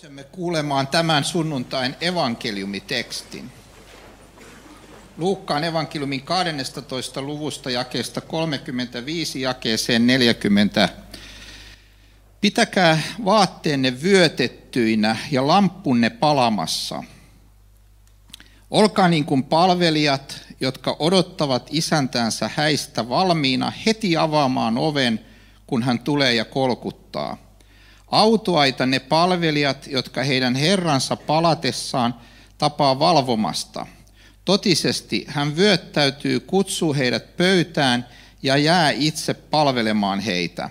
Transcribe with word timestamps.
Nousemme 0.00 0.24
kuulemaan 0.24 0.86
tämän 0.86 1.24
sunnuntain 1.24 1.96
evankeliumitekstin. 2.00 3.52
Luukkaan 5.16 5.64
evankeliumin 5.64 6.22
12. 6.22 7.22
luvusta 7.22 7.70
jakeesta 7.70 8.20
35 8.20 9.40
jakeeseen 9.40 10.06
40. 10.06 10.88
Pitäkää 12.40 13.00
vaatteenne 13.24 14.02
vyötettyinä 14.02 15.16
ja 15.30 15.46
lampunne 15.46 16.10
palamassa. 16.10 17.04
Olkaa 18.70 19.08
niin 19.08 19.24
kuin 19.24 19.44
palvelijat, 19.44 20.40
jotka 20.60 20.96
odottavat 20.98 21.68
isäntänsä 21.70 22.50
häistä 22.54 23.08
valmiina 23.08 23.72
heti 23.86 24.16
avaamaan 24.16 24.78
oven, 24.78 25.20
kun 25.66 25.82
hän 25.82 25.98
tulee 25.98 26.34
ja 26.34 26.44
kolkuttaa– 26.44 27.36
Autoaita 28.10 28.86
ne 28.86 28.98
palvelijat, 28.98 29.86
jotka 29.86 30.22
heidän 30.22 30.54
herransa 30.54 31.16
palatessaan 31.16 32.14
tapaa 32.58 32.98
valvomasta. 32.98 33.86
Totisesti 34.44 35.24
hän 35.28 35.56
vyöttäytyy, 35.56 36.40
kutsuu 36.40 36.94
heidät 36.94 37.36
pöytään 37.36 38.06
ja 38.42 38.56
jää 38.56 38.90
itse 38.90 39.34
palvelemaan 39.34 40.20
heitä. 40.20 40.70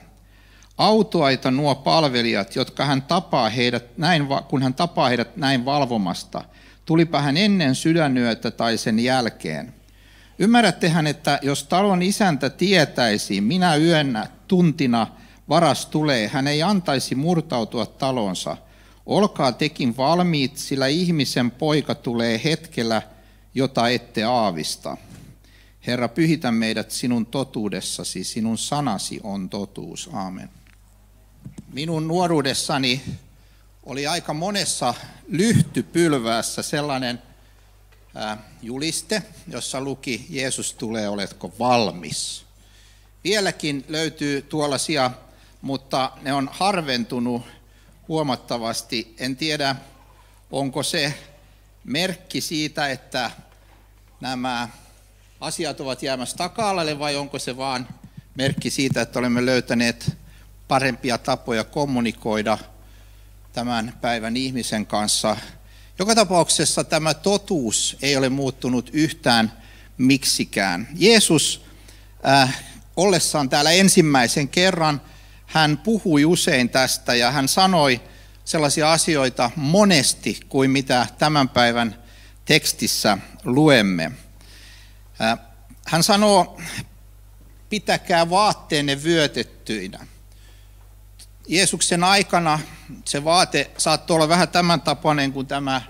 Autoaita 0.78 1.52
nuo 1.52 1.76
palvelijat, 1.76 2.56
jotka 2.56 2.86
hän 2.86 3.02
tapaa 3.02 3.50
heidät 3.50 3.98
näin, 3.98 4.28
kun 4.50 4.64
hän 4.64 4.74
tapaa 4.74 5.08
heidät 5.08 5.38
näin 5.38 5.66
valvomasta, 5.66 6.44
tulipa 6.86 7.22
hän 7.22 7.38
ennen 7.38 7.76
sydänyötä 7.76 8.52
tai 8.52 8.78
sen 8.78 9.00
jälkeen. 9.00 9.74
Ymmärrättehän, 10.40 11.08
että 11.08 11.40
jos 11.42 11.64
talon 11.64 12.02
isäntä 12.02 12.50
tietäisi, 12.50 13.42
minä 13.42 13.76
yönä 13.76 14.28
tuntina 14.48 15.08
varas 15.50 15.86
tulee, 15.86 16.28
hän 16.28 16.48
ei 16.48 16.64
antaisi 16.64 17.16
murtautua 17.16 17.86
talonsa. 17.86 18.58
Olkaa 19.06 19.52
tekin 19.52 19.98
valmiit, 19.98 20.58
sillä 20.58 20.88
ihmisen 20.88 21.52
poika 21.52 21.96
tulee 21.96 22.42
hetkellä, 22.44 23.02
jota 23.54 23.90
ette 23.90 24.24
aavista. 24.24 24.98
Herra, 25.88 26.08
pyhitä 26.08 26.52
meidät 26.52 26.92
sinun 26.92 27.26
totuudessasi, 27.26 28.24
sinun 28.24 28.58
sanasi 28.58 29.20
on 29.24 29.50
totuus. 29.50 30.10
Aamen. 30.14 30.50
Minun 31.74 32.08
nuoruudessani 32.08 33.02
oli 33.84 34.08
aika 34.08 34.34
monessa 34.34 34.94
lyhtypylväässä 35.28 36.62
sellainen 36.62 37.22
juliste, 38.62 39.24
jossa 39.48 39.82
luki, 39.82 40.26
Jeesus 40.30 40.74
tulee, 40.74 41.10
oletko 41.10 41.54
valmis? 41.60 42.44
Vieläkin 43.24 43.86
löytyy 43.88 44.42
tuollaisia 44.42 45.12
mutta 45.62 46.12
ne 46.22 46.34
on 46.34 46.50
harventunut 46.52 47.42
huomattavasti. 48.08 49.16
En 49.18 49.36
tiedä, 49.36 49.76
onko 50.52 50.84
se 50.84 51.14
merkki 51.84 52.42
siitä, 52.42 52.90
että 52.90 53.32
nämä 54.22 54.70
asiat 55.40 55.80
ovat 55.80 56.04
jäämässä 56.04 56.38
taka 56.38 56.76
vai 57.00 57.16
onko 57.16 57.40
se 57.40 57.58
vaan 57.58 57.88
merkki 58.36 58.70
siitä, 58.70 59.02
että 59.02 59.20
olemme 59.20 59.46
löytäneet 59.46 60.18
parempia 60.68 61.18
tapoja 61.18 61.64
kommunikoida 61.64 62.58
tämän 63.54 63.94
päivän 64.02 64.38
ihmisen 64.38 64.86
kanssa. 64.86 65.38
Joka 66.00 66.16
tapauksessa 66.16 66.84
tämä 66.84 67.14
totuus 67.14 67.98
ei 68.02 68.18
ole 68.18 68.30
muuttunut 68.30 68.90
yhtään 68.94 69.52
miksikään. 69.98 70.88
Jeesus 70.96 71.66
äh, 72.28 72.64
ollessaan 72.96 73.50
täällä 73.50 73.72
ensimmäisen 73.72 74.50
kerran 74.50 75.02
hän 75.50 75.78
puhui 75.78 76.26
usein 76.26 76.70
tästä 76.70 77.16
ja 77.16 77.32
hän 77.32 77.48
sanoi 77.48 78.02
sellaisia 78.46 78.92
asioita 78.92 79.52
monesti 79.56 80.40
kuin 80.50 80.72
mitä 80.72 81.08
tämän 81.18 81.50
päivän 81.50 81.96
tekstissä 82.46 83.18
luemme. 83.44 84.12
Hän 85.88 86.04
sanoo, 86.04 86.62
pitäkää 87.70 88.30
vaatteenne 88.30 89.04
vyötettyinä. 89.04 90.08
Jeesuksen 91.48 92.04
aikana 92.04 92.60
se 93.06 93.24
vaate 93.24 93.72
saattoi 93.78 94.16
olla 94.16 94.30
vähän 94.30 94.50
tämän 94.50 94.82
tapainen 94.82 95.34
kuin 95.34 95.48
tämä 95.48 95.82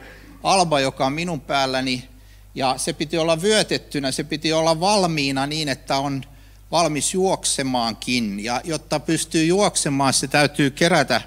alba, 0.43 0.79
joka 0.79 1.05
on 1.05 1.13
minun 1.13 1.41
päälläni, 1.41 2.09
ja 2.55 2.73
se 2.77 2.93
piti 2.93 3.17
olla 3.17 3.41
vyötettynä, 3.41 4.11
se 4.11 4.23
piti 4.23 4.53
olla 4.53 4.79
valmiina 4.79 5.47
niin, 5.47 5.69
että 5.69 5.97
on 5.97 6.23
valmis 6.71 7.13
juoksemaankin. 7.13 8.43
Ja 8.43 8.61
jotta 8.63 8.99
pystyy 8.99 9.45
juoksemaan, 9.45 10.13
se 10.13 10.27
täytyy 10.27 10.71
kerätä 10.71 11.21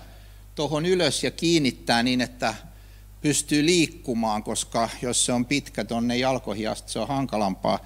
tuohon 0.54 0.86
ylös 0.86 1.24
ja 1.24 1.30
kiinnittää 1.30 2.02
niin, 2.02 2.20
että 2.20 2.54
pystyy 3.20 3.66
liikkumaan, 3.66 4.42
koska 4.42 4.88
jos 5.02 5.26
se 5.26 5.32
on 5.32 5.46
pitkä 5.46 5.84
tuonne 5.84 6.16
jalkoihin 6.16 6.70
asti, 6.70 6.92
se 6.92 6.98
on 6.98 7.08
hankalampaa. 7.08 7.78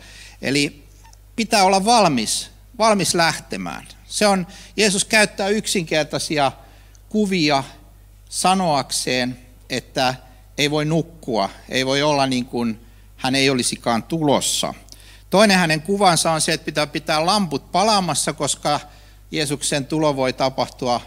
Eli 0.42 0.84
pitää 1.36 1.64
olla 1.64 1.84
valmis, 1.84 2.50
valmis 2.78 3.14
lähtemään. 3.14 3.88
Se 4.06 4.26
on, 4.26 4.46
Jeesus 4.76 5.04
käyttää 5.04 5.48
yksinkertaisia 5.48 6.52
kuvia 7.08 7.64
sanoakseen, 8.28 9.38
että 9.70 10.14
ei 10.58 10.70
voi 10.70 10.84
nukkua, 10.84 11.50
ei 11.68 11.86
voi 11.86 12.02
olla 12.02 12.26
niin 12.26 12.44
kuin 12.44 12.80
hän 13.16 13.34
ei 13.34 13.50
olisikaan 13.50 14.02
tulossa– 14.02 14.74
Toinen 15.30 15.58
hänen 15.58 15.82
kuvansa 15.82 16.32
on 16.32 16.40
se, 16.40 16.52
että 16.52 16.64
pitää 16.64 16.86
pitää 16.86 17.26
lamput 17.26 17.72
palaamassa, 17.72 18.32
koska 18.32 18.80
Jeesuksen 19.30 19.86
tulo 19.86 20.16
voi 20.16 20.32
tapahtua 20.32 21.00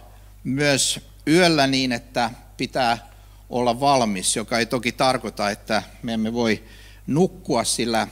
myös 0.44 1.00
yöllä 1.28 1.68
niin, 1.68 1.92
että 1.92 2.32
pitää 2.58 3.10
olla 3.50 3.80
valmis, 3.80 4.36
joka 4.36 4.60
ei 4.60 4.66
toki 4.66 4.92
tarkoita, 4.92 5.50
että 5.50 5.84
me 6.04 6.14
emme 6.14 6.34
voi 6.34 6.64
nukkua, 7.08 7.64
sillä 7.64 8.08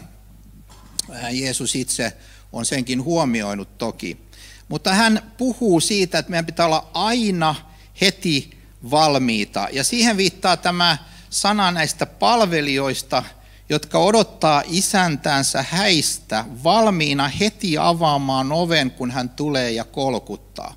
Jeesus 1.31 1.75
itse 1.75 2.13
on 2.53 2.65
senkin 2.65 3.03
huomioinut 3.03 3.77
toki. 3.77 4.27
Mutta 4.67 4.93
hän 4.93 5.31
puhuu 5.37 5.79
siitä, 5.79 6.19
että 6.19 6.29
meidän 6.29 6.45
pitää 6.45 6.65
olla 6.65 6.89
aina 6.93 7.55
heti 8.01 8.57
valmiita. 8.91 9.67
Ja 9.71 9.83
siihen 9.83 10.17
viittaa 10.17 10.57
tämä 10.57 10.97
sana 11.29 11.71
näistä 11.71 12.05
palvelijoista– 12.05 13.23
jotka 13.69 13.99
odottaa 13.99 14.63
isäntänsä 14.65 15.65
häistä 15.69 16.45
valmiina 16.63 17.27
heti 17.27 17.77
avaamaan 17.77 18.51
oven, 18.51 18.91
kun 18.91 19.11
hän 19.11 19.29
tulee 19.29 19.71
ja 19.71 19.83
kolkuttaa. 19.83 20.73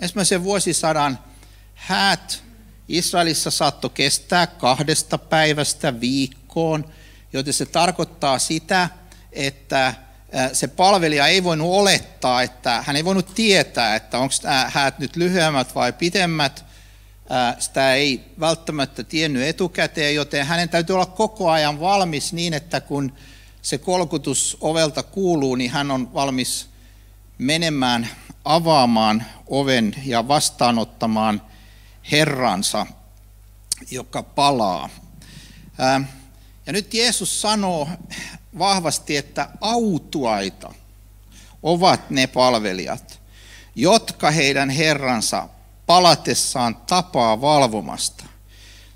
Ensimmäisen 0.00 0.44
vuosisadan 0.44 1.18
häät 1.74 2.42
Israelissa 2.88 3.50
saattoi 3.50 3.90
kestää 3.94 4.46
kahdesta 4.46 5.18
päivästä 5.18 6.00
viikkoon, 6.00 6.84
joten 7.32 7.52
se 7.52 7.66
tarkoittaa 7.66 8.38
sitä, 8.38 8.88
että 9.32 9.94
se 10.52 10.68
palvelija 10.68 11.26
ei 11.26 11.44
voinut 11.44 11.68
olettaa, 11.70 12.42
että 12.42 12.84
hän 12.86 12.96
ei 12.96 13.04
voinut 13.04 13.34
tietää, 13.34 13.96
että 13.96 14.18
onko 14.18 14.34
häät 14.66 14.98
nyt 14.98 15.16
lyhyemmät 15.16 15.74
vai 15.74 15.92
pitemmät, 15.92 16.64
sitä 17.58 17.94
ei 17.94 18.24
välttämättä 18.40 19.04
tiennyt 19.04 19.42
etukäteen, 19.42 20.14
joten 20.14 20.46
hänen 20.46 20.68
täytyy 20.68 20.94
olla 20.94 21.06
koko 21.06 21.50
ajan 21.50 21.80
valmis 21.80 22.32
niin, 22.32 22.54
että 22.54 22.80
kun 22.80 23.12
se 23.62 23.78
kolkutus 23.78 24.56
ovelta 24.60 25.02
kuuluu, 25.02 25.54
niin 25.54 25.70
hän 25.70 25.90
on 25.90 26.14
valmis 26.14 26.68
menemään 27.38 28.08
avaamaan 28.44 29.24
oven 29.46 29.94
ja 30.04 30.28
vastaanottamaan 30.28 31.42
Herransa, 32.12 32.86
joka 33.90 34.22
palaa. 34.22 34.88
Ja 36.66 36.72
nyt 36.72 36.94
Jeesus 36.94 37.40
sanoo 37.40 37.88
vahvasti, 38.58 39.16
että 39.16 39.48
autuaita 39.60 40.74
ovat 41.62 42.10
ne 42.10 42.26
palvelijat, 42.26 43.20
jotka 43.74 44.30
heidän 44.30 44.70
Herransa 44.70 45.48
palatessaan 45.88 46.76
tapaa 46.76 47.40
valvomasta. 47.40 48.24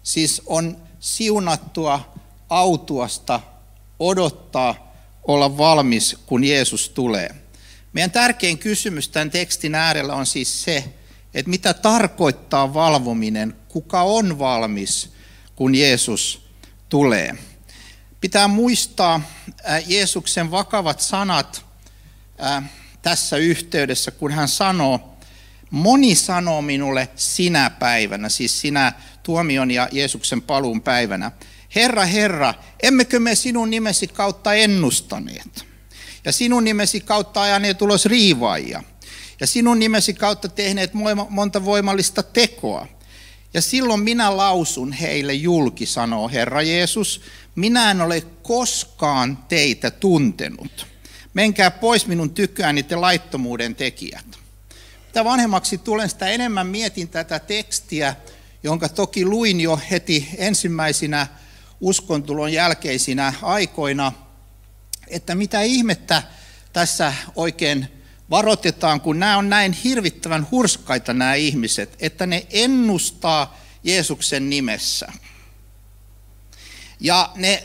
Siis 0.03 0.43
on 0.47 0.77
siunattua 1.01 2.15
autuasta 2.49 3.41
odottaa 3.99 4.95
olla 5.23 5.59
valmis, 5.59 6.17
kun 6.27 6.45
Jeesus 6.45 6.89
tulee. 6.89 7.35
Meidän 7.93 8.11
tärkein 8.11 8.59
kysymys 8.59 9.09
tämän 9.09 9.31
tekstin 9.31 9.75
äärellä 9.75 10.15
on 10.15 10.27
siis 10.27 10.65
se, 10.65 10.85
että 11.35 11.51
mitä 11.51 11.75
tarkoittaa 11.75 12.75
valvominen, 12.75 13.57
kuka 13.69 14.03
on 14.03 14.39
valmis, 14.39 15.13
kun 15.57 15.75
Jeesus 15.75 16.47
tulee. 16.89 17.35
Pitää 18.21 18.49
muistaa 18.49 19.21
Jeesuksen 19.87 20.51
vakavat 20.51 21.01
sanat 21.01 21.65
tässä 23.03 23.37
yhteydessä, 23.37 24.11
kun 24.11 24.33
hän 24.33 24.49
sanoo, 24.49 25.12
Moni 25.73 26.15
sanoo 26.15 26.63
minulle 26.63 27.09
sinä 27.17 27.71
päivänä, 27.71 28.29
siis 28.29 28.61
sinä 28.61 28.93
tuomion 29.23 29.71
ja 29.71 29.89
Jeesuksen 29.93 30.43
paluun 30.43 30.83
päivänä, 30.83 31.33
Herra, 31.75 32.05
Herra, 32.05 32.55
emmekö 32.83 33.21
me 33.21 33.35
sinun 33.35 33.71
nimesi 33.71 34.07
kautta 34.07 34.55
ennustaneet? 34.55 35.67
Ja 36.25 36.33
sinun 36.33 36.65
nimesi 36.65 37.01
kautta 37.01 37.43
ajaneet 37.43 37.83
ulos 37.83 38.07
riivaajia. 38.07 38.83
Ja 39.41 39.47
sinun 39.47 39.79
nimesi 39.79 40.15
kautta 40.15 40.49
tehneet 40.49 40.93
monta 41.29 41.65
voimallista 41.65 42.23
tekoa. 42.23 42.87
Ja 43.55 43.63
silloin 43.63 44.01
minä 44.01 44.37
lausun 44.37 44.93
heille 44.93 45.35
julki, 45.35 45.87
sanoo 45.87 46.29
Herra 46.29 46.63
Jeesus, 46.63 47.21
minä 47.55 47.91
en 47.91 48.01
ole 48.01 48.21
koskaan 48.43 49.39
teitä 49.49 49.91
tuntenut. 49.91 50.87
Menkää 51.35 51.71
pois 51.71 52.07
minun 52.07 52.31
tykääni 52.31 52.83
te 52.83 52.97
laittomuuden 52.97 53.75
tekijät. 53.75 54.42
Mitä 55.13 55.25
vanhemmaksi 55.25 55.79
tulen, 55.79 56.11
sitä 56.11 56.29
enemmän 56.29 56.67
mietin 56.67 57.09
tätä 57.09 57.39
tekstiä, 57.39 58.17
jonka 58.63 58.89
toki 58.89 59.25
luin 59.25 59.61
jo 59.61 59.81
heti 59.91 60.29
ensimmäisinä 60.39 61.27
uskontulon 61.81 62.53
jälkeisinä 62.53 63.35
aikoina, 63.43 64.13
että 65.09 65.35
mitä 65.35 65.63
ihmettä 65.63 66.23
tässä 66.73 67.15
oikein 67.37 67.89
varoitetaan, 68.31 69.01
kun 69.01 69.19
nämä 69.19 69.37
on 69.37 69.49
näin 69.49 69.73
hirvittävän 69.73 70.47
hurskaita 70.51 71.15
nämä 71.15 71.35
ihmiset, 71.35 71.97
että 72.01 72.27
ne 72.27 72.47
ennustaa 72.51 73.61
Jeesuksen 73.85 74.51
nimessä. 74.51 75.13
Ja 77.01 77.33
ne 77.35 77.65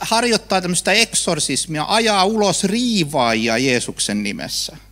harjoittaa 0.00 0.60
tämmöistä 0.60 0.92
eksorsismia, 0.92 1.84
ajaa 1.88 2.24
ulos 2.24 2.64
riivaajia 2.64 3.58
Jeesuksen 3.58 4.22
nimessä. 4.22 4.87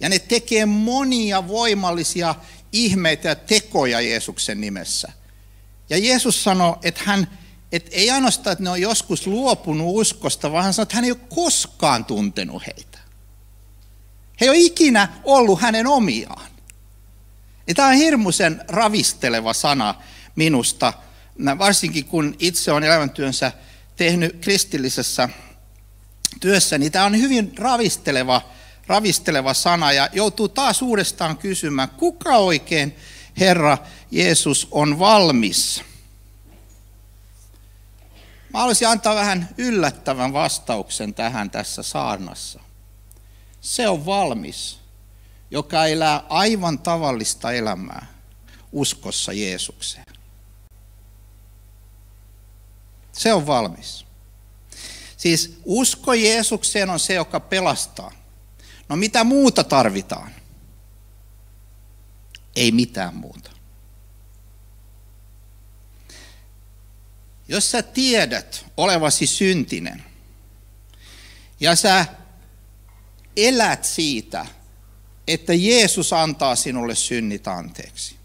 Ja 0.00 0.08
ne 0.08 0.18
tekee 0.18 0.66
monia 0.66 1.48
voimallisia 1.48 2.34
ihmeitä 2.72 3.28
ja 3.28 3.34
tekoja 3.34 4.00
Jeesuksen 4.00 4.60
nimessä. 4.60 5.12
Ja 5.90 5.98
Jeesus 5.98 6.44
sanoi, 6.44 6.76
että 6.82 7.00
hän 7.04 7.28
että 7.72 7.90
ei 7.92 8.10
ainoastaan, 8.10 8.52
että 8.52 8.64
ne 8.64 8.70
on 8.70 8.80
joskus 8.80 9.26
luopunut 9.26 9.86
uskosta, 9.88 10.52
vaan 10.52 10.64
hän 10.64 10.74
sanoi, 10.74 10.82
että 10.82 10.94
hän 10.94 11.04
ei 11.04 11.10
ole 11.10 11.20
koskaan 11.34 12.04
tuntenut 12.04 12.62
heitä. 12.66 12.98
He 14.40 14.46
ei 14.46 14.48
ole 14.48 14.58
ikinä 14.58 15.08
ollut 15.24 15.60
hänen 15.60 15.86
omiaan. 15.86 16.50
Ja 17.66 17.74
tämä 17.74 17.88
on 17.88 17.94
hirmuisen 17.94 18.64
ravisteleva 18.68 19.52
sana 19.52 19.94
minusta, 20.36 20.92
varsinkin 21.58 22.04
kun 22.04 22.36
itse 22.38 22.72
on 22.72 22.84
elämäntyönsä 22.84 23.52
tehnyt 23.96 24.36
kristillisessä 24.40 25.28
työssä, 26.40 26.78
niin 26.78 26.92
tämä 26.92 27.04
on 27.04 27.18
hyvin 27.18 27.58
ravisteleva, 27.58 28.42
ravisteleva 28.90 29.54
sana 29.54 29.92
ja 29.92 30.08
joutuu 30.12 30.48
taas 30.48 30.82
uudestaan 30.82 31.36
kysymään, 31.36 31.88
kuka 31.88 32.36
oikein 32.36 32.96
Herra 33.40 33.78
Jeesus 34.10 34.68
on 34.70 34.98
valmis? 34.98 35.82
Mä 38.52 38.58
haluaisin 38.58 38.88
antaa 38.88 39.14
vähän 39.14 39.48
yllättävän 39.58 40.32
vastauksen 40.32 41.14
tähän 41.14 41.50
tässä 41.50 41.82
saarnassa. 41.82 42.60
Se 43.60 43.88
on 43.88 44.06
valmis, 44.06 44.78
joka 45.50 45.86
elää 45.86 46.22
aivan 46.28 46.78
tavallista 46.78 47.52
elämää 47.52 48.06
uskossa 48.72 49.32
Jeesukseen. 49.32 50.04
Se 53.12 53.32
on 53.32 53.46
valmis. 53.46 54.06
Siis 55.16 55.60
usko 55.64 56.14
Jeesukseen 56.14 56.90
on 56.90 57.00
se, 57.00 57.14
joka 57.14 57.40
pelastaa. 57.40 58.19
No 58.90 58.96
mitä 58.96 59.24
muuta 59.24 59.64
tarvitaan? 59.64 60.30
Ei 62.56 62.72
mitään 62.72 63.16
muuta. 63.16 63.50
Jos 67.48 67.70
sä 67.70 67.82
tiedät 67.82 68.66
olevasi 68.76 69.26
syntinen 69.26 70.04
ja 71.60 71.76
sä 71.76 72.06
elät 73.36 73.84
siitä, 73.84 74.46
että 75.28 75.54
Jeesus 75.54 76.12
antaa 76.12 76.56
sinulle 76.56 76.94
synnit 76.94 77.48
anteeksi. 77.48 78.16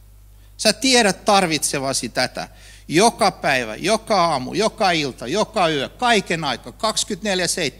Sä 0.57 0.73
tiedät 0.73 1.25
tarvitsevasi 1.25 2.09
tätä 2.09 2.49
joka 2.87 3.31
päivä, 3.31 3.75
joka 3.75 4.25
aamu, 4.25 4.53
joka 4.53 4.91
ilta, 4.91 5.27
joka 5.27 5.69
yö, 5.69 5.89
kaiken 5.89 6.43
aika, 6.43 6.69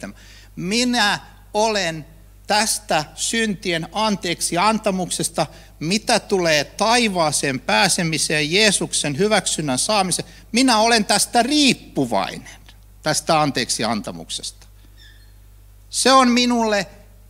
24-7. 0.10 0.14
Minä 0.56 1.20
olen 1.54 2.15
tästä 2.48 3.06
syntien 3.16 3.88
anteeksi 3.92 4.58
antamuksesta, 4.58 5.48
mitä 5.80 6.20
tulee 6.20 6.64
taivaaseen 6.64 7.60
pääsemiseen, 7.60 8.52
Jeesuksen 8.52 9.18
hyväksynnän 9.18 9.80
saamiseen. 9.80 10.28
Minä 10.52 10.78
olen 10.78 11.06
tästä 11.06 11.44
riippuvainen, 11.44 12.60
tästä 13.04 13.42
anteeksi 13.42 13.84
antamuksesta. 13.84 14.68
Se 15.90 16.12
on 16.12 16.32
minulle 16.32 16.88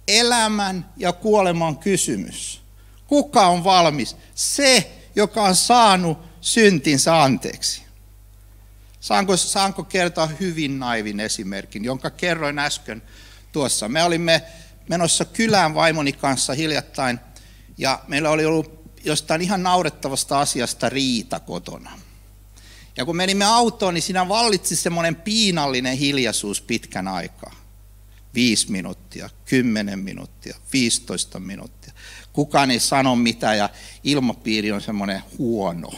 elämän 0.08 0.90
ja 0.98 1.14
kuoleman 1.14 1.78
kysymys. 1.78 2.62
Kuka 3.08 3.48
on 3.48 3.64
valmis? 3.64 4.18
Se, 4.36 4.92
joka 5.16 5.44
on 5.44 5.56
saanut 5.56 6.18
syntinsä 6.42 7.24
anteeksi. 7.24 7.86
Saanko, 9.00 9.38
saanko 9.38 9.84
kertoa 9.84 10.28
hyvin 10.28 10.80
naivin 10.80 11.20
esimerkin, 11.20 11.86
jonka 11.86 12.10
kerroin 12.10 12.60
äsken 12.60 13.02
tuossa. 13.52 13.90
Me 13.90 14.04
olimme 14.04 14.42
menossa 14.90 15.26
kylään 15.26 15.74
vaimoni 15.74 16.14
kanssa 16.14 16.54
hiljattain 16.54 17.20
ja 17.78 18.04
meillä 18.08 18.30
oli 18.30 18.46
ollut 18.46 18.86
jostain 19.04 19.42
ihan 19.42 19.64
naurettavasta 19.64 20.40
asiasta 20.40 20.90
riita 20.90 21.40
kotona. 21.40 22.00
Ja 22.98 23.06
kun 23.06 23.16
menimme 23.16 23.46
autoon, 23.46 23.94
niin 23.94 24.02
siinä 24.02 24.28
vallitsi 24.28 24.76
semmoinen 24.76 25.16
piinallinen 25.16 25.98
hiljaisuus 25.98 26.62
pitkän 26.62 27.08
aikaa. 27.08 27.56
Viisi 28.34 28.72
minuuttia, 28.72 29.30
kymmenen 29.46 30.00
minuuttia, 30.00 30.58
15 30.74 31.40
minuuttia. 31.40 31.94
Kukaan 32.34 32.72
ei 32.72 32.80
sano 32.80 33.16
mitään 33.16 33.58
ja 33.58 33.70
ilmapiiri 34.04 34.72
on 34.72 34.82
semmoinen 34.82 35.24
huono. 35.38 35.92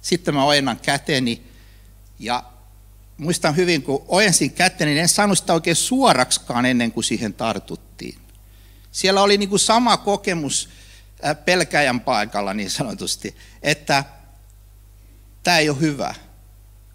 Sitten 0.00 0.34
mä 0.34 0.44
ojennan 0.44 0.80
käteni 0.80 1.42
ja 2.18 2.44
muistan 3.18 3.56
hyvin, 3.56 3.82
kun 3.82 4.04
ojensin 4.08 4.52
käteni, 4.52 4.90
niin 4.90 5.02
en 5.02 5.08
saanut 5.08 5.38
sitä 5.38 5.54
oikein 5.54 5.76
suorakskaan 5.76 6.66
ennen 6.66 6.92
kuin 6.92 7.04
siihen 7.04 7.34
tartuttiin. 7.34 8.18
Siellä 8.92 9.22
oli 9.22 9.38
niin 9.38 9.48
kuin 9.48 9.58
sama 9.58 9.96
kokemus 9.96 10.68
äh, 11.24 11.36
pelkäjän 11.44 12.00
paikalla 12.00 12.54
niin 12.54 12.70
sanotusti, 12.70 13.36
että 13.62 14.04
tämä 15.42 15.58
ei 15.58 15.68
ole 15.68 15.80
hyvä. 15.80 16.14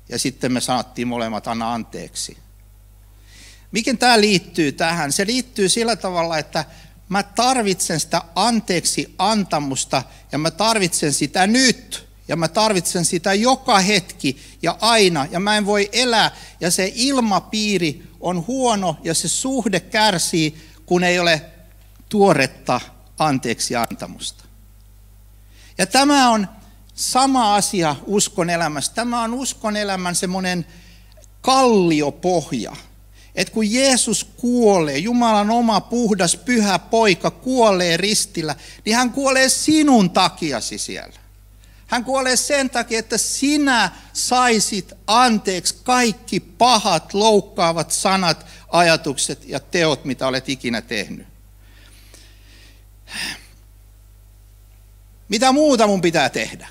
Ja 0.09 0.19
sitten 0.19 0.51
me 0.51 0.61
sanottiin 0.61 1.07
molemmat, 1.07 1.47
anna 1.47 1.73
anteeksi. 1.73 2.37
Mikä 3.71 3.93
tämä 3.93 4.21
liittyy 4.21 4.71
tähän? 4.71 5.11
Se 5.11 5.25
liittyy 5.25 5.69
sillä 5.69 5.95
tavalla, 5.95 6.37
että 6.37 6.65
mä 7.09 7.23
tarvitsen 7.23 7.99
sitä 7.99 8.21
anteeksi 8.35 9.15
antamusta 9.17 10.03
ja 10.31 10.37
mä 10.37 10.51
tarvitsen 10.51 11.13
sitä 11.13 11.47
nyt 11.47 12.12
ja 12.27 12.35
mä 12.35 12.47
tarvitsen 12.47 13.05
sitä 13.05 13.33
joka 13.33 13.79
hetki 13.79 14.37
ja 14.61 14.77
aina, 14.81 15.27
ja 15.31 15.39
mä 15.39 15.57
en 15.57 15.65
voi 15.65 15.89
elää, 15.92 16.31
ja 16.59 16.71
se 16.71 16.92
ilmapiiri 16.95 18.03
on 18.19 18.47
huono, 18.47 18.97
ja 19.03 19.13
se 19.13 19.27
suhde 19.27 19.80
kärsii, 19.80 20.57
kun 20.85 21.03
ei 21.03 21.19
ole 21.19 21.42
tuoretta 22.09 22.81
anteeksi 23.19 23.75
antamusta. 23.75 24.44
Ja 25.77 25.85
tämä 25.85 26.30
on 26.30 26.47
sama 26.94 27.56
asia 27.56 27.95
uskon 28.06 28.49
elämässä. 28.49 28.94
Tämä 28.94 29.23
on 29.23 29.33
uskon 29.33 29.77
elämän 29.77 30.15
semmoinen 30.15 30.65
kalliopohja. 31.42 32.75
Että 33.35 33.53
kun 33.53 33.71
Jeesus 33.71 34.23
kuolee, 34.23 34.97
Jumalan 34.97 35.51
oma 35.51 35.81
puhdas 35.81 36.35
pyhä 36.35 36.80
poika 36.80 37.31
kuolee 37.31 37.97
ristillä, 37.97 38.56
niin 38.85 38.95
hän 38.95 39.11
kuolee 39.11 39.49
sinun 39.49 40.09
takiasi 40.09 40.77
siellä. 40.77 41.22
Hän 41.87 42.04
kuolee 42.04 42.35
sen 42.35 42.69
takia, 42.69 42.99
että 42.99 43.18
sinä 43.18 43.92
saisit 44.13 44.94
anteeksi 45.07 45.75
kaikki 45.83 46.40
pahat, 46.40 47.13
loukkaavat 47.13 47.92
sanat, 47.92 48.45
ajatukset 48.69 49.45
ja 49.45 49.59
teot, 49.59 50.06
mitä 50.06 50.28
olet 50.28 50.49
ikinä 50.49 50.81
tehnyt. 50.81 51.28
Mitä 55.30 55.52
muuta 55.52 55.87
mun 55.87 56.02
pitää 56.02 56.30
tehdä? 56.30 56.68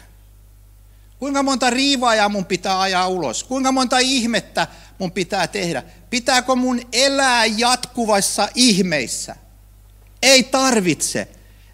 Kuinka 1.18 1.42
monta 1.42 1.70
riivaajaa 1.70 2.28
mun 2.28 2.46
pitää 2.46 2.80
ajaa 2.80 3.08
ulos? 3.08 3.44
Kuinka 3.44 3.72
monta 3.72 3.98
ihmettä 3.98 4.66
mun 4.98 5.12
pitää 5.12 5.46
tehdä? 5.46 5.82
Pitääkö 6.10 6.54
mun 6.54 6.80
elää 6.92 7.46
jatkuvassa 7.46 8.48
ihmeissä? 8.54 9.36
Ei 10.22 10.42
tarvitse. 10.42 11.28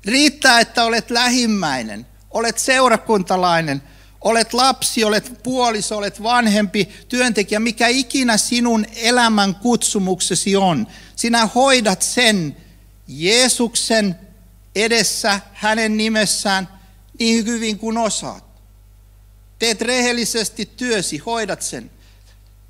Riittää, 0.05 0.61
että 0.61 0.85
olet 0.85 1.11
lähimmäinen 1.11 2.07
olet 2.31 2.59
seurakuntalainen, 2.59 3.83
olet 4.21 4.55
lapsi, 4.55 5.05
olet 5.05 5.41
puoliso, 5.43 5.97
olet 5.97 6.23
vanhempi, 6.23 6.89
työntekijä, 7.09 7.61
mikä 7.61 7.89
ikinä 7.89 8.37
sinun 8.37 8.87
elämän 8.97 9.55
kutsumuksesi 9.55 10.57
on. 10.57 10.87
Sinä 11.17 11.47
hoidat 11.47 12.03
sen 12.03 12.57
Jeesuksen 13.09 14.17
edessä, 14.75 15.41
hänen 15.53 15.97
nimessään, 15.97 16.69
niin 17.19 17.47
hyvin 17.47 17.79
kuin 17.79 17.99
osaat. 17.99 18.45
Teet 19.59 19.81
rehellisesti 19.81 20.71
työsi, 20.77 21.19
hoidat 21.19 21.63
sen. 21.63 21.91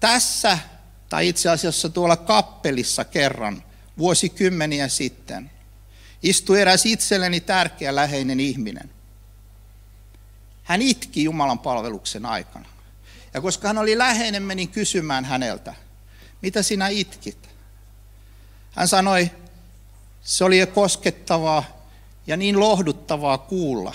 Tässä, 0.00 0.58
tai 1.08 1.28
itse 1.28 1.50
asiassa 1.50 1.88
tuolla 1.88 2.16
kappelissa 2.16 3.04
kerran, 3.04 3.62
vuosikymmeniä 3.98 4.88
sitten, 4.88 5.50
istui 6.22 6.60
eräs 6.60 6.86
itselleni 6.86 7.40
tärkeä 7.40 7.94
läheinen 7.94 8.40
ihminen. 8.40 8.90
Hän 10.68 10.82
itki 10.82 11.24
Jumalan 11.24 11.58
palveluksen 11.58 12.26
aikana. 12.26 12.68
Ja 13.34 13.40
koska 13.40 13.68
hän 13.68 13.78
oli 13.78 13.98
läheinen, 13.98 14.42
menin 14.42 14.68
kysymään 14.68 15.24
häneltä, 15.24 15.74
mitä 16.42 16.62
sinä 16.62 16.88
itkit? 16.88 17.48
Hän 18.70 18.88
sanoi, 18.88 19.30
se 20.22 20.44
oli 20.44 20.66
koskettavaa 20.74 21.64
ja 22.26 22.36
niin 22.36 22.60
lohduttavaa 22.60 23.38
kuulla, 23.38 23.94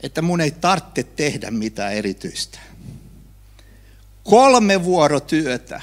että 0.00 0.22
mun 0.22 0.40
ei 0.40 0.50
tarvitse 0.50 1.02
tehdä 1.02 1.50
mitään 1.50 1.92
erityistä. 1.92 2.58
Kolme 4.24 4.84
vuorotyötä 4.84 5.80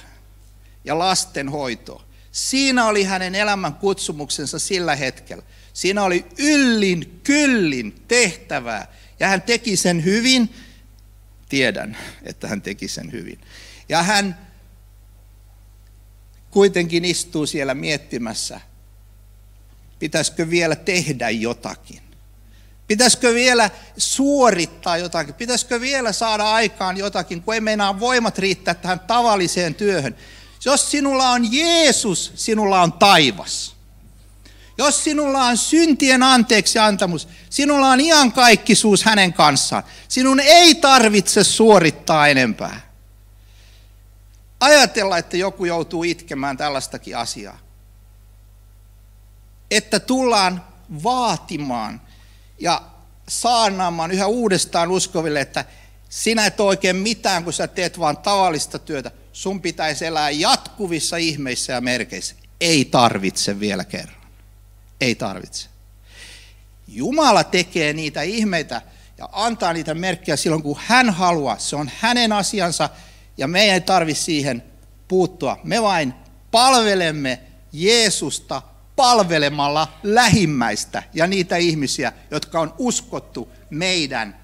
ja 0.85 0.99
lastenhoito. 0.99 2.05
Siinä 2.31 2.85
oli 2.85 3.03
hänen 3.03 3.35
elämän 3.35 3.73
kutsumuksensa 3.73 4.59
sillä 4.59 4.95
hetkellä. 4.95 5.43
Siinä 5.77 6.03
oli 6.03 6.25
yllin, 6.37 7.19
kyllin 7.23 7.95
tehtävää. 8.07 8.87
Ja 9.19 9.27
hän 9.27 9.41
teki 9.41 9.77
sen 9.77 10.05
hyvin. 10.05 10.53
Tiedän, 11.49 11.97
että 12.23 12.47
hän 12.47 12.61
teki 12.61 12.87
sen 12.87 13.11
hyvin. 13.11 13.39
Ja 13.89 14.03
hän 14.03 14.37
kuitenkin 16.51 17.05
istuu 17.05 17.45
siellä 17.45 17.73
miettimässä, 17.73 18.61
pitäisikö 19.99 20.49
vielä 20.49 20.75
tehdä 20.75 21.29
jotakin. 21.29 22.01
Pitäisikö 22.87 23.33
vielä 23.33 23.69
suorittaa 23.97 24.97
jotakin? 24.97 25.33
Pitäisikö 25.33 25.81
vielä 25.81 26.11
saada 26.11 26.51
aikaan 26.51 26.97
jotakin, 26.97 27.41
kun 27.41 27.53
ei 27.53 27.61
meinaa 27.61 27.99
voimat 27.99 28.37
riittää 28.37 28.73
tähän 28.73 28.99
tavalliseen 28.99 29.75
työhön? 29.75 30.15
Jos 30.65 30.91
sinulla 30.91 31.29
on 31.29 31.53
Jeesus, 31.53 32.31
sinulla 32.35 32.81
on 32.81 32.93
taivas. 32.93 33.76
Jos 34.77 35.03
sinulla 35.03 35.43
on 35.43 35.57
syntien 35.57 36.23
anteeksi 36.23 36.79
antamus, 36.79 37.27
sinulla 37.49 37.87
on 37.87 38.01
iankaikkisuus 38.01 39.03
hänen 39.03 39.33
kanssaan. 39.33 39.83
Sinun 40.07 40.39
ei 40.39 40.75
tarvitse 40.75 41.43
suorittaa 41.43 42.27
enempää. 42.27 42.87
Ajatella, 44.59 45.17
että 45.17 45.37
joku 45.37 45.65
joutuu 45.65 46.03
itkemään 46.03 46.57
tällaistakin 46.57 47.17
asiaa. 47.17 47.59
Että 49.71 49.99
tullaan 49.99 50.65
vaatimaan 51.03 52.01
ja 52.59 52.81
saarnaamaan 53.29 54.11
yhä 54.11 54.27
uudestaan 54.27 54.91
uskoville, 54.91 55.41
että 55.41 55.65
sinä 56.09 56.45
et 56.45 56.59
oikein 56.59 56.95
mitään, 56.95 57.43
kun 57.43 57.53
sä 57.53 57.67
teet 57.67 57.99
vaan 57.99 58.17
tavallista 58.17 58.79
työtä. 58.79 59.11
Sun 59.33 59.61
pitäisi 59.61 60.05
elää 60.05 60.29
jatkuvissa 60.29 61.17
ihmeissä 61.17 61.73
ja 61.73 61.81
merkeissä. 61.81 62.35
Ei 62.61 62.85
tarvitse 62.85 63.59
vielä 63.59 63.83
kerran. 63.83 64.16
Ei 65.01 65.15
tarvitse. 65.15 65.67
Jumala 66.87 67.43
tekee 67.43 67.93
niitä 67.93 68.21
ihmeitä 68.21 68.81
ja 69.17 69.29
antaa 69.31 69.73
niitä 69.73 69.93
merkkejä 69.93 70.35
silloin, 70.35 70.63
kun 70.63 70.79
hän 70.85 71.09
haluaa. 71.09 71.59
Se 71.59 71.75
on 71.75 71.91
hänen 71.99 72.31
asiansa 72.31 72.89
ja 73.37 73.47
meidän 73.47 73.73
ei 73.73 73.81
tarvitse 73.81 74.23
siihen 74.23 74.63
puuttua. 75.07 75.59
Me 75.63 75.81
vain 75.81 76.13
palvelemme 76.51 77.39
Jeesusta 77.73 78.61
palvelemalla 78.95 79.99
lähimmäistä 80.03 81.03
ja 81.13 81.27
niitä 81.27 81.57
ihmisiä, 81.57 82.13
jotka 82.31 82.59
on 82.59 82.73
uskottu 82.77 83.51
meidän, 83.69 84.37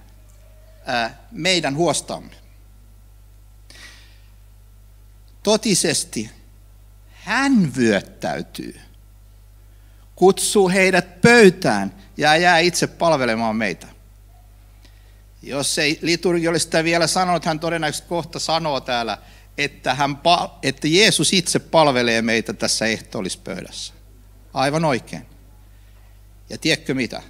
ää, 0.86 1.28
meidän 1.32 1.76
huostamme. 1.76 2.36
Totisesti 5.44 6.32
hän 7.12 7.76
vyöttäytyy, 7.76 8.80
kutsuu 10.24 10.70
heidät 10.70 11.22
pöytään 11.22 11.94
ja 12.18 12.38
jää 12.38 12.60
itse 12.60 12.88
palvelemaan 12.88 13.56
meitä. 13.56 13.88
Jos 15.42 15.78
ei 15.78 16.00
liturgi 16.02 16.48
olisi 16.48 16.64
sitä 16.64 16.84
vielä 16.84 17.08
sanonut, 17.08 17.46
hän 17.46 17.60
todennäköisesti 17.60 18.10
kohta 18.10 18.40
sanoo 18.40 18.82
täällä, 18.82 19.18
että, 19.58 19.96
hän, 19.96 20.20
että 20.64 20.88
Jeesus 20.88 21.34
itse 21.34 21.60
palvelee 21.60 22.22
meitä 22.22 22.54
tässä 22.54 22.86
ehtoollispöydässä. 22.86 23.94
Aivan 24.54 24.86
oikein. 24.86 25.26
Ja 26.50 26.58
tiedätkö 26.58 26.94
mitä? 26.94 27.22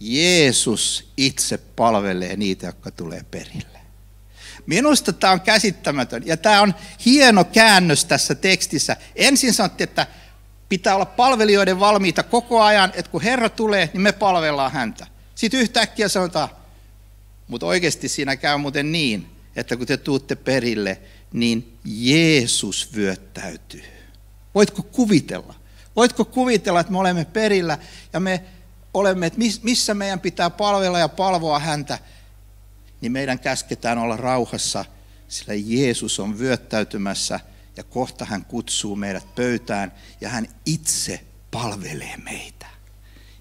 Jeesus 0.00 1.12
itse 1.16 1.58
palvelee 1.58 2.36
niitä, 2.36 2.66
jotka 2.66 2.90
tulee 2.90 3.24
perille. 3.30 3.78
Minusta 4.66 5.12
tämä 5.12 5.32
on 5.32 5.40
käsittämätön 5.40 6.22
ja 6.26 6.36
tämä 6.36 6.62
on 6.62 6.74
hieno 7.04 7.44
käännös 7.44 8.04
tässä 8.04 8.34
tekstissä. 8.34 8.96
Ensin 9.16 9.54
sanottiin, 9.54 9.88
että 9.88 10.06
pitää 10.72 10.94
olla 10.94 11.06
palvelijoiden 11.06 11.80
valmiita 11.80 12.22
koko 12.22 12.62
ajan, 12.62 12.92
että 12.94 13.10
kun 13.10 13.22
Herra 13.22 13.48
tulee, 13.48 13.90
niin 13.92 14.00
me 14.00 14.12
palvellaan 14.12 14.72
häntä. 14.72 15.06
Sitten 15.34 15.60
yhtäkkiä 15.60 16.08
sanotaan, 16.08 16.48
mutta 17.48 17.66
oikeasti 17.66 18.08
siinä 18.08 18.36
käy 18.36 18.56
muuten 18.56 18.92
niin, 18.92 19.26
että 19.56 19.76
kun 19.76 19.86
te 19.86 19.96
tuutte 19.96 20.34
perille, 20.34 21.00
niin 21.32 21.78
Jeesus 21.84 22.96
vyöttäytyy. 22.96 23.84
Voitko 24.54 24.82
kuvitella? 24.82 25.54
Voitko 25.96 26.24
kuvitella, 26.24 26.80
että 26.80 26.92
me 26.92 26.98
olemme 26.98 27.24
perillä 27.24 27.78
ja 28.12 28.20
me 28.20 28.44
olemme, 28.94 29.26
että 29.26 29.40
missä 29.62 29.94
meidän 29.94 30.20
pitää 30.20 30.50
palvella 30.50 30.98
ja 30.98 31.08
palvoa 31.08 31.58
häntä, 31.58 31.98
niin 33.00 33.12
meidän 33.12 33.38
käsketään 33.38 33.98
olla 33.98 34.16
rauhassa, 34.16 34.84
sillä 35.28 35.54
Jeesus 35.54 36.20
on 36.20 36.38
vyöttäytymässä 36.38 37.40
ja 37.76 37.84
kohta 37.84 38.24
hän 38.24 38.44
kutsuu 38.44 38.96
meidät 38.96 39.34
pöytään 39.34 39.92
ja 40.20 40.28
hän 40.28 40.48
itse 40.66 41.24
palvelee 41.50 42.16
meitä. 42.16 42.66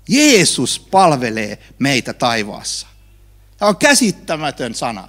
Jeesus 0.10 0.80
palvelee 0.80 1.58
meitä 1.80 2.14
taivaassa. 2.14 2.88
Tämä 3.58 3.70
on 3.70 3.78
käsittämätön 3.78 4.76
sana. 4.76 5.08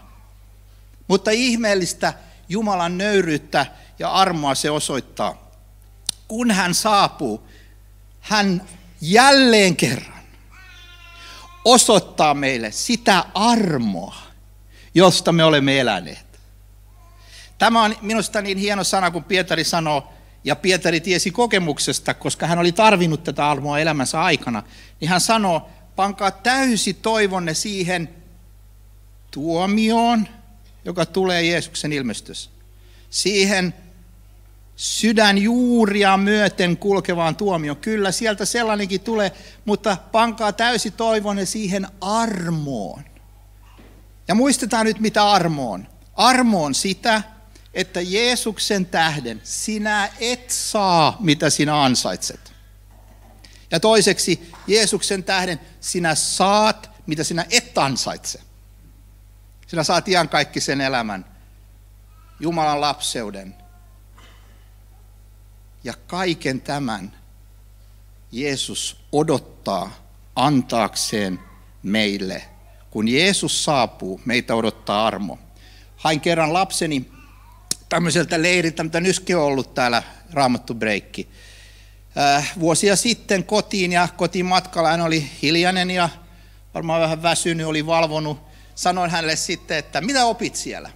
Mutta 1.09 1.31
ihmeellistä 1.31 2.14
Jumalan 2.49 2.99
nöyryyttä 2.99 3.67
ja 3.99 4.11
armoa 4.11 4.55
se 4.55 4.71
osoittaa. 4.71 5.50
Kun 6.29 6.50
hän 6.50 6.75
saapuu, 6.75 7.49
hän 8.21 8.69
jälleen 9.00 9.76
kerran 9.76 10.23
osoittaa 11.64 12.35
meille 12.35 12.73
sitä 12.73 13.25
armoa, 13.35 14.17
josta 14.95 15.33
me 15.33 15.45
olemme 15.45 15.81
eläneet. 15.81 16.32
Tämä 17.62 17.83
on 17.83 17.97
minusta 18.00 18.42
niin 18.42 18.59
hieno 18.59 18.85
sana, 18.85 19.11
kun 19.11 19.25
Pietari 19.25 19.64
sanoo, 19.64 20.12
ja 20.45 20.57
Pietari 20.57 21.00
tiesi 21.00 21.31
kokemuksesta, 21.31 22.14
koska 22.14 22.47
hän 22.47 22.59
oli 22.59 22.73
tarvinnut 22.73 23.25
tätä 23.25 23.50
armoa 23.50 23.78
elämänsä 23.78 24.23
aikana, 24.23 24.62
niin 25.00 25.09
hän 25.09 25.21
sanoo, 25.21 25.69
pankaa 25.97 26.31
täysi 26.31 26.95
toivonne 26.95 27.54
siihen 27.54 28.09
tuomioon, 29.31 30.28
joka 30.85 31.07
tulee 31.07 31.42
Jeesuksen 31.42 31.92
ilmestys. 31.92 32.50
Siihen 33.11 33.75
sydänjuuria 34.76 36.16
myöten 36.16 36.76
kulkevaan 36.76 37.37
tuomioon. 37.37 37.76
Kyllä, 37.76 38.12
sieltä 38.12 38.45
sellainenkin 38.45 39.00
tulee, 39.00 39.33
mutta 39.64 39.97
pankaa 40.12 40.52
täysi 40.52 40.90
toivonne 40.90 41.47
siihen 41.47 41.87
armoon. 42.00 43.02
Ja 44.28 44.35
muistetaan 44.35 44.87
nyt, 44.87 45.00
mitä 45.00 45.31
armo 45.31 45.73
on. 45.73 45.88
Armo 46.14 46.64
on 46.64 46.75
sitä, 46.75 47.23
että 47.75 48.00
Jeesuksen 48.00 48.87
tähden 48.87 49.41
sinä 49.45 50.09
et 50.21 50.50
saa, 50.50 51.17
mitä 51.21 51.50
sinä 51.50 51.83
ansaitset. 51.83 52.52
Ja 53.71 53.81
toiseksi, 53.81 54.50
Jeesuksen 54.67 55.25
tähden 55.25 55.61
sinä 55.81 56.14
saat, 56.14 56.91
mitä 57.07 57.25
sinä 57.25 57.47
et 57.50 57.79
ansaitse. 57.79 58.41
Sinä 59.67 59.83
saat 59.83 60.09
ihan 60.09 60.29
kaikki 60.29 60.61
sen 60.61 60.81
elämän, 60.81 61.25
Jumalan 62.41 62.81
lapseuden. 62.81 63.55
Ja 65.85 65.95
kaiken 66.07 66.61
tämän 66.61 67.17
Jeesus 68.33 68.97
odottaa 69.12 69.91
antaakseen 70.37 71.41
meille. 71.83 72.45
Kun 72.91 73.09
Jeesus 73.09 73.64
saapuu, 73.64 74.21
meitä 74.25 74.55
odottaa 74.55 75.07
armo. 75.07 75.38
Hain 75.97 76.21
kerran 76.21 76.52
lapseni 76.52 77.12
tämmöiseltä 77.93 78.43
leiriltä, 78.43 78.85
mitä 78.85 79.01
nytkin 79.01 79.37
on 79.37 79.43
ollut 79.43 79.75
täällä 79.75 80.03
Raamattu 80.33 80.75
Breikki. 80.75 81.29
Äh, 82.19 82.53
vuosia 82.61 82.97
sitten 82.97 83.45
kotiin 83.45 83.93
ja 83.93 84.09
kotiin 84.17 84.47
matkalla 84.47 84.91
hän 84.91 85.01
oli 85.01 85.31
hiljainen 85.43 85.91
ja 85.91 86.09
varmaan 86.75 87.01
vähän 87.01 87.23
väsynyt, 87.23 87.67
oli 87.67 87.87
valvonut 87.87 88.41
sanoin 88.75 89.11
hänelle 89.11 89.37
sitten, 89.37 89.77
että 89.77 90.01
mitä 90.01 90.25
opit 90.25 90.57
siellä? 90.57 90.91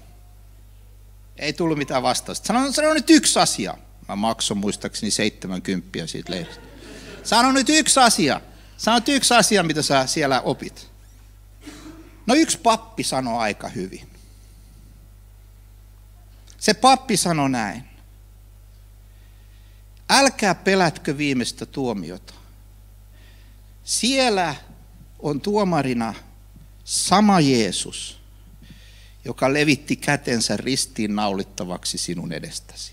Ei 1.37 1.53
tullut 1.53 1.79
mitään 1.79 2.03
vastausta. 2.03 2.47
Sanoin, 2.47 2.73
sano 2.73 2.95
nyt 2.95 3.11
yksi 3.11 3.39
asia. 3.39 3.75
Mä 4.09 4.17
maksoin 4.17 4.59
muistaakseni 4.59 5.11
70 5.11 6.07
siitä 6.07 6.33
leiristä. 6.33 6.63
Sano 7.23 7.53
nyt 7.53 7.69
yksi 7.69 8.01
asia. 8.01 8.41
Sano 8.77 8.99
nyt 8.99 9.09
yksi 9.09 9.35
asia, 9.35 9.63
mitä 9.63 9.83
sä 9.83 10.07
siellä 10.07 10.41
opit. 10.41 10.91
No 12.27 12.35
yksi 12.35 12.59
pappi 12.59 13.03
sanoi 13.03 13.39
aika 13.39 13.69
hyvin. 13.69 14.16
Se 16.67 16.75
pappi 16.75 17.17
sanoi 17.17 17.51
näin. 17.51 17.85
Älkää 20.11 20.55
pelätkö 20.55 21.19
viimeistä 21.19 21.67
tuomiota. 21.67 22.35
Siellä 23.85 24.55
on 25.19 25.41
tuomarina 25.41 26.15
sama 26.85 27.41
Jeesus, 27.41 28.21
joka 29.25 29.53
levitti 29.53 29.97
kätensä 29.97 30.57
ristiin 30.57 31.17
naulittavaksi 31.17 31.99
sinun 31.99 32.33
edestäsi. 32.33 32.93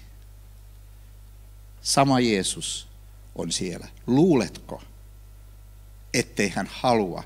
Sama 1.81 2.19
Jeesus 2.19 2.87
on 3.35 3.51
siellä. 3.51 3.87
Luuletko, 4.07 4.83
ettei 6.13 6.49
hän 6.49 6.69
halua 6.71 7.23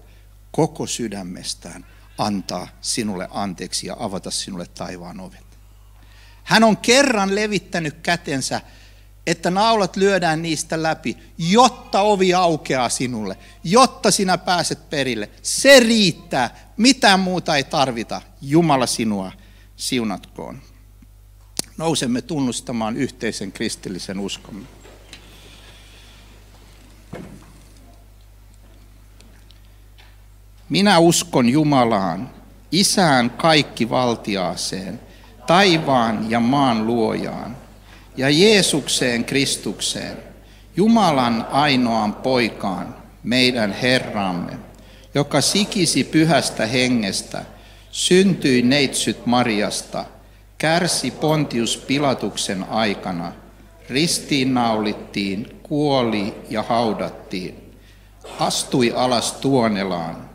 koko 0.51 0.87
sydämestään 0.87 1.85
antaa 2.17 2.67
sinulle 2.81 3.27
anteeksi 3.31 3.87
ja 3.87 3.95
avata 3.99 4.31
sinulle 4.31 4.67
taivaan 4.67 5.19
ovet? 5.19 5.56
Hän 6.47 6.63
on 6.63 6.77
kerran 6.77 7.35
levittänyt 7.35 7.95
kätensä 8.03 8.61
että 9.27 9.51
naulat 9.51 9.95
lyödään 9.95 10.41
niistä 10.41 10.83
läpi, 10.83 11.17
jotta 11.37 12.01
ovi 12.01 12.33
aukeaa 12.33 12.89
sinulle, 12.89 13.37
jotta 13.63 14.11
sinä 14.11 14.37
pääset 14.37 14.89
perille. 14.89 15.29
Se 15.41 15.79
riittää, 15.79 16.73
mitään 16.77 17.19
muuta 17.19 17.55
ei 17.55 17.63
tarvita. 17.63 18.21
Jumala 18.41 18.85
sinua 18.85 19.31
siunatkoon. 19.75 20.61
Nousemme 21.77 22.21
tunnustamaan 22.21 22.97
yhteisen 22.97 23.51
kristillisen 23.51 24.19
uskomme. 24.19 24.67
Minä 30.69 30.99
uskon 30.99 31.49
Jumalaan, 31.49 32.29
Isään 32.71 33.29
kaikki 33.29 33.89
valtiaaseen, 33.89 35.06
taivaan 35.47 36.31
ja 36.31 36.39
maan 36.39 36.87
luojaan, 36.87 37.57
ja 38.17 38.29
Jeesukseen 38.29 39.25
Kristukseen, 39.25 40.17
Jumalan 40.75 41.47
ainoaan 41.51 42.13
poikaan, 42.13 42.95
meidän 43.23 43.71
Herramme, 43.71 44.53
joka 45.15 45.41
sikisi 45.41 46.03
pyhästä 46.03 46.65
hengestä, 46.65 47.45
syntyi 47.91 48.61
neitsyt 48.61 49.25
Mariasta, 49.25 50.05
kärsi 50.57 51.11
Pontius 51.11 51.77
Pilatuksen 51.77 52.63
aikana, 52.69 53.31
ristiinnaulittiin, 53.89 55.59
kuoli 55.63 56.35
ja 56.49 56.63
haudattiin, 56.63 57.73
astui 58.39 58.93
alas 58.95 59.31
tuonelaan, 59.31 60.29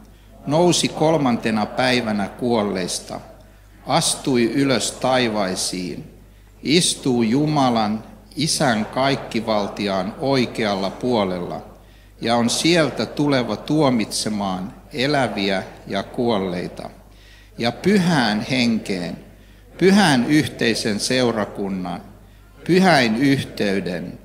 nousi 0.46 0.88
kolmantena 0.88 1.66
päivänä 1.66 2.28
kuolleista, 2.28 3.20
astui 3.86 4.52
ylös 4.52 4.92
taivaisiin, 4.92 6.04
istuu 6.62 7.22
Jumalan, 7.22 8.04
Isän 8.36 8.86
kaikkivaltiaan 8.86 10.14
oikealla 10.18 10.90
puolella 10.90 11.62
ja 12.20 12.36
on 12.36 12.50
sieltä 12.50 13.06
tuleva 13.06 13.56
tuomitsemaan 13.56 14.74
eläviä 14.92 15.62
ja 15.86 16.02
kuolleita. 16.02 16.90
Ja 17.58 17.72
pyhään 17.72 18.46
henkeen, 18.50 19.16
pyhän 19.78 20.26
yhteisen 20.26 21.00
seurakunnan, 21.00 22.00
pyhäin 22.64 23.16
yhteyden, 23.16 24.18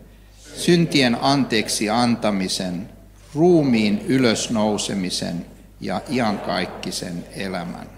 syntien 0.55 1.17
anteeksi 1.21 1.89
antamisen, 1.89 2.89
ruumiin 3.35 4.01
ylösnousemisen 4.07 5.45
ja 5.81 6.01
iankaikkisen 6.09 7.25
elämän. 7.35 7.96